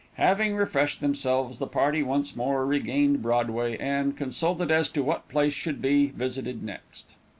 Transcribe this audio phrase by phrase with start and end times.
[0.15, 5.53] Having refreshed themselves, the party once more regained Broadway, and consulted as to what place
[5.53, 7.13] should be visited next.